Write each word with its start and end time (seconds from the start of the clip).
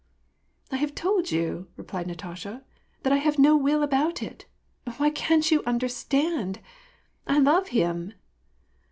"I 0.71 0.77
have 0.77 0.95
told 0.95 1.29
you," 1.29 1.67
replied 1.77 2.07
Natasha," 2.07 2.63
that 3.03 3.13
I 3.13 3.17
have 3.17 3.37
no 3.37 3.55
will 3.55 3.83
about 3.83 4.23
it! 4.23 4.47
Why 4.97 5.11
can't 5.11 5.51
you 5.51 5.61
understand? 5.65 6.59
I 7.27 7.37
love 7.37 7.67
him 7.67 8.13